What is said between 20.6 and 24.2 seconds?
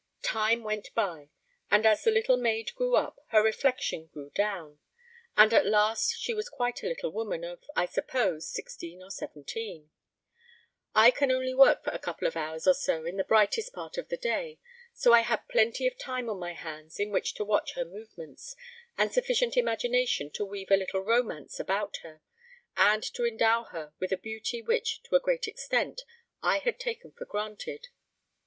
a little romance about her, and to endow her with a